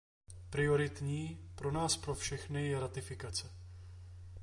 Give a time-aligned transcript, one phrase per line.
[0.49, 3.51] Prioritní pro nás pro všechny je ratifikace.